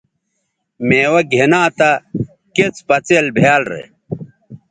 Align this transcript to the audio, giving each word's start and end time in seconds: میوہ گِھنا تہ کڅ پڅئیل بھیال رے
میوہ 0.87 1.21
گِھنا 1.31 1.63
تہ 1.77 1.89
کڅ 2.55 2.75
پڅئیل 2.87 3.25
بھیال 3.35 3.63
رے 3.71 3.83